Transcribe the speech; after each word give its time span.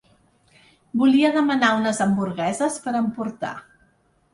Volia 1.01 1.31
demanar 1.37 1.71
unes 1.83 2.03
hamburgueses 2.09 2.83
per 2.89 2.99
emportar. 3.05 3.59